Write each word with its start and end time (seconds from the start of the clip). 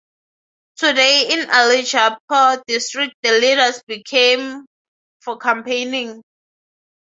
Today 0.77 1.27
in 1.29 1.45
Alirajpur 1.47 2.63
district 2.65 3.13
the 3.21 3.33
leaders 3.33 3.83
came 4.03 4.65
for 5.23 5.37
campaigning. 5.37 6.23